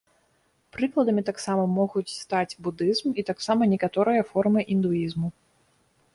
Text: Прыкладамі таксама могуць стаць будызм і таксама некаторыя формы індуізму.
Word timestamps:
Прыкладамі 0.77 1.23
таксама 1.27 1.63
могуць 1.73 2.13
стаць 2.21 2.47
будызм 2.69 3.07
і 3.19 3.27
таксама 3.29 3.61
некаторыя 3.75 4.21
формы 4.33 4.59
індуізму. 4.79 5.27